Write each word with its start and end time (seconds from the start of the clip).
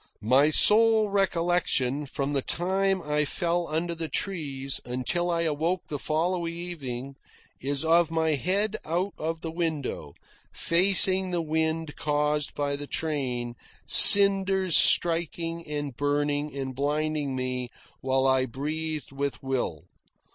My 0.23 0.49
sole 0.49 1.09
recollection, 1.09 2.07
from 2.07 2.33
the 2.33 2.41
time 2.41 3.03
I 3.03 3.23
fell 3.23 3.67
under 3.67 3.93
the 3.93 4.09
trees 4.09 4.81
until 4.83 5.29
I 5.29 5.43
awoke 5.43 5.87
the 5.89 5.99
following 5.99 6.55
evening, 6.55 7.17
is 7.59 7.85
of 7.85 8.09
my 8.09 8.31
head 8.31 8.77
out 8.83 9.13
of 9.19 9.41
the 9.41 9.51
window, 9.51 10.15
facing 10.51 11.29
the 11.29 11.43
wind 11.43 11.95
caused 11.97 12.55
by 12.55 12.75
the 12.75 12.87
train, 12.87 13.53
cinders 13.85 14.75
striking 14.75 15.67
and 15.67 15.95
burning 15.95 16.51
and 16.57 16.73
blinding 16.73 17.35
me, 17.35 17.69
while 17.99 18.25
I 18.25 18.47
breathed 18.47 19.11
with 19.11 19.43
will. 19.43 19.85